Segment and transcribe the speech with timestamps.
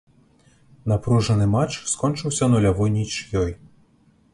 [0.93, 3.51] Напружаны матч скончыўся нулявой нічыёй.